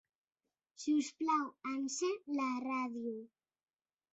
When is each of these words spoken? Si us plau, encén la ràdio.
Si 0.83 0.95
us 1.01 1.09
plau, 1.19 1.43
encén 1.73 2.17
la 2.41 2.49
ràdio. 2.65 3.17